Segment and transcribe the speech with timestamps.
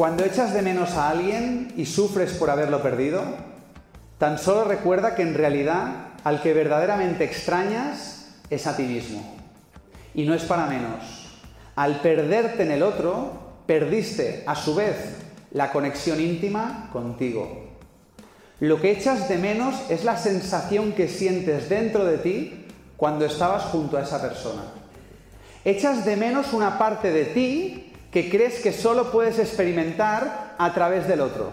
[0.00, 3.22] Cuando echas de menos a alguien y sufres por haberlo perdido,
[4.16, 9.36] tan solo recuerda que en realidad al que verdaderamente extrañas es a ti mismo.
[10.14, 11.42] Y no es para menos.
[11.76, 14.96] Al perderte en el otro, perdiste a su vez
[15.50, 17.68] la conexión íntima contigo.
[18.58, 23.64] Lo que echas de menos es la sensación que sientes dentro de ti cuando estabas
[23.64, 24.62] junto a esa persona.
[25.62, 31.06] Echas de menos una parte de ti que crees que solo puedes experimentar a través
[31.06, 31.50] del otro.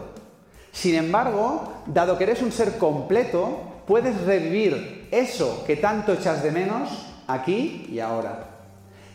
[0.71, 6.51] Sin embargo, dado que eres un ser completo, puedes revivir eso que tanto echas de
[6.51, 8.49] menos aquí y ahora.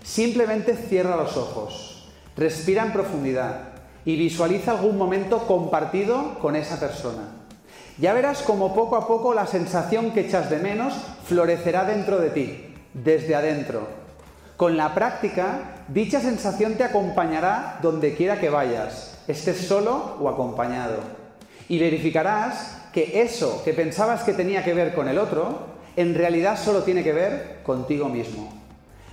[0.02, 3.68] Simplemente cierra los ojos, respira en profundidad
[4.04, 7.22] y visualiza algún momento compartido con esa persona.
[7.98, 12.30] Ya verás como poco a poco la sensación que echas de menos florecerá dentro de
[12.30, 14.01] ti, desde adentro.
[14.62, 20.98] Con la práctica, dicha sensación te acompañará donde quiera que vayas, estés solo o acompañado.
[21.68, 26.56] Y verificarás que eso que pensabas que tenía que ver con el otro, en realidad
[26.56, 28.52] solo tiene que ver contigo mismo.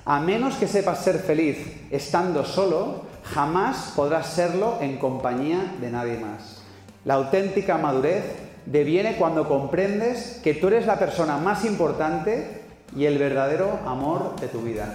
[0.06, 1.58] A menos que sepas ser feliz
[1.90, 6.62] estando solo, jamás podrás serlo en compañía de nadie más.
[7.06, 8.24] La auténtica madurez
[8.68, 12.62] deviene cuando comprendes que tú eres la persona más importante
[12.96, 14.94] y el verdadero amor de tu vida.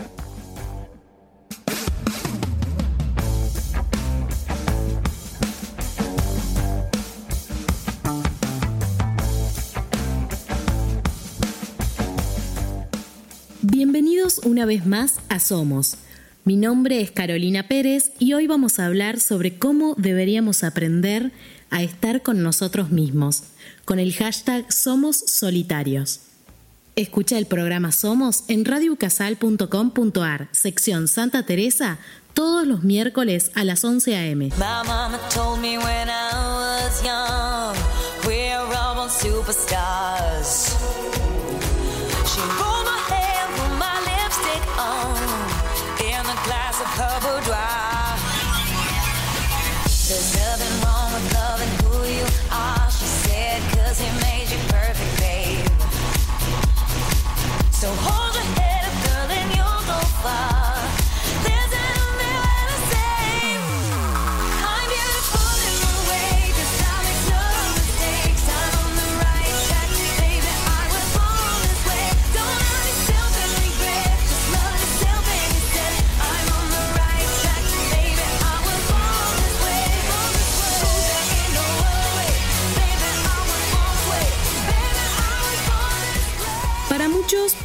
[14.42, 15.96] Una vez más a Somos.
[16.44, 21.32] Mi nombre es Carolina Pérez y hoy vamos a hablar sobre cómo deberíamos aprender
[21.70, 23.44] a estar con nosotros mismos,
[23.84, 26.20] con el hashtag Somos Solitarios.
[26.96, 31.98] Escucha el programa Somos en radiocasal.com.ar, sección Santa Teresa,
[32.34, 34.50] todos los miércoles a las 11 a.m.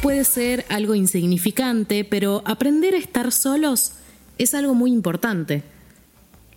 [0.02, 3.92] puede ser algo insignificante, pero aprender a estar solos
[4.38, 5.62] es algo muy importante.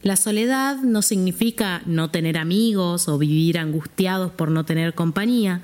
[0.02, 5.62] La soledad no significa no tener amigos o vivir angustiados por no tener compañía.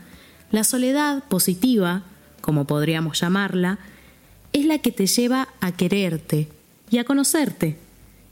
[0.51, 2.03] La soledad positiva,
[2.41, 3.79] como podríamos llamarla,
[4.53, 6.47] es la que te lleva a quererte
[6.89, 7.77] y a conocerte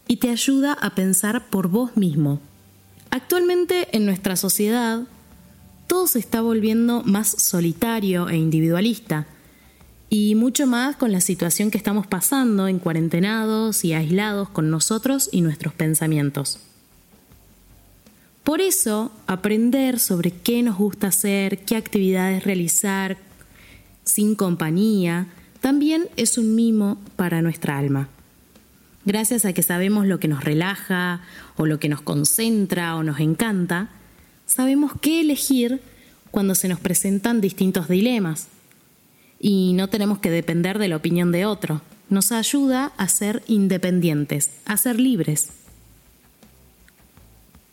[0.07, 2.39] y te ayuda a pensar por vos mismo.
[3.11, 5.01] Actualmente en nuestra sociedad
[5.87, 9.25] todo se está volviendo más solitario e individualista
[10.09, 15.29] y mucho más con la situación que estamos pasando en cuarentenados y aislados con nosotros
[15.31, 16.59] y nuestros pensamientos.
[18.43, 23.17] Por eso, aprender sobre qué nos gusta hacer, qué actividades realizar
[24.05, 25.27] sin compañía,
[25.59, 28.07] también es un mimo para nuestra alma.
[29.03, 31.21] Gracias a que sabemos lo que nos relaja
[31.57, 33.89] o lo que nos concentra o nos encanta,
[34.47, 35.81] sabemos qué elegir
[36.31, 38.47] cuando se nos presentan distintos dilemas
[39.39, 41.81] y no tenemos que depender de la opinión de otro.
[42.09, 45.49] Nos ayuda a ser independientes, a ser libres.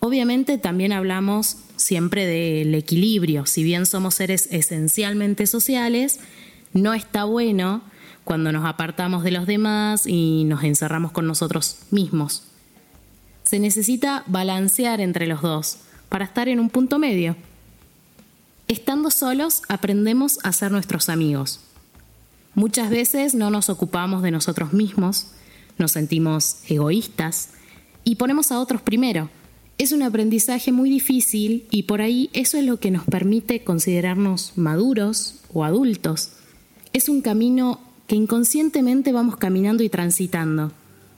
[0.00, 3.46] Obviamente también hablamos siempre del equilibrio.
[3.46, 6.20] Si bien somos seres esencialmente sociales,
[6.74, 7.82] no está bueno
[8.24, 12.42] cuando nos apartamos de los demás y nos encerramos con nosotros mismos.
[13.44, 15.78] Se necesita balancear entre los dos
[16.14, 17.34] para estar en un punto medio.
[18.68, 21.58] Estando solos aprendemos a ser nuestros amigos.
[22.54, 25.26] Muchas veces no nos ocupamos de nosotros mismos,
[25.76, 27.48] nos sentimos egoístas
[28.04, 29.28] y ponemos a otros primero.
[29.76, 34.52] Es un aprendizaje muy difícil y por ahí eso es lo que nos permite considerarnos
[34.54, 36.30] maduros o adultos.
[36.92, 40.70] Es un camino que inconscientemente vamos caminando y transitando,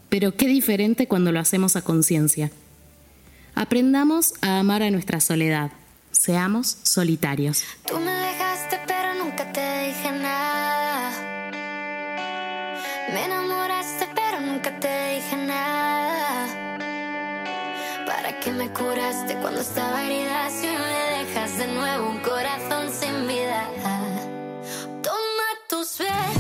[0.09, 2.51] pero qué diferente cuando lo hacemos a conciencia.
[3.59, 5.71] Aprendamos a amar a nuestra soledad.
[6.11, 7.65] Seamos solitarios.
[7.87, 11.11] Tú me dejaste, pero nunca te dije nada.
[13.15, 16.47] Me enamoraste, pero nunca te dije nada.
[18.07, 20.51] ¿Para qué me curaste cuando estaba herida?
[20.51, 23.71] Si me dejas de nuevo un corazón sin vida.
[25.03, 26.36] Toma tus besos.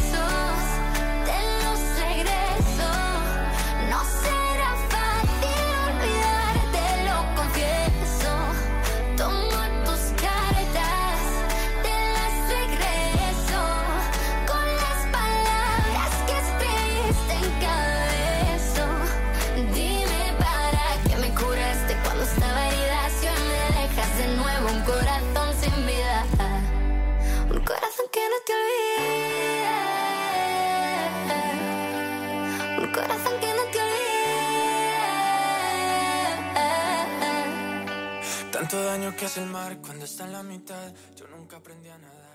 [38.53, 40.93] Tanto daño que hace el mar cuando está en la mitad.
[41.15, 42.26] Yo nunca aprendí a nadar.